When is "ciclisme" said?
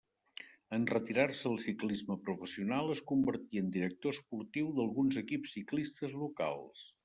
1.65-2.17